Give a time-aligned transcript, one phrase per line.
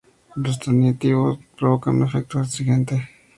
[0.35, 3.07] Los taninos provocan un efecto astringente.